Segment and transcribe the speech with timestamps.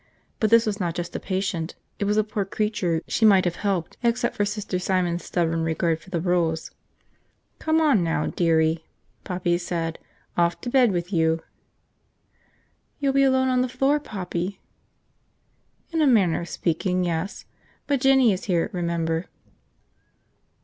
[0.39, 3.57] But this was not just a patient, it was a poor creature she might have
[3.57, 6.71] helped except for Sister Simon's stubborn regard for rules.
[7.59, 8.83] "Come on now, dearie,"
[9.23, 9.99] Poppy said.
[10.35, 11.43] "Off to bed with you."
[12.99, 14.59] "You'll be alone on the floor, Poppy."
[15.91, 17.45] "In a manner of speaking, yes.
[17.85, 19.27] But Jinny is here, remember."